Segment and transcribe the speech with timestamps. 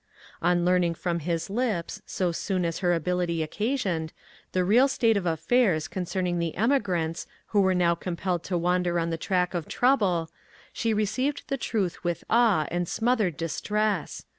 [0.41, 4.13] On learning from his lips, so soon as her ability occasioned,
[4.51, 9.11] the real state of affairs concerning the emigrants who were now compelled to wander on
[9.11, 10.31] the track of trouble,
[10.73, 14.25] she received the truth with awe and smothered distress.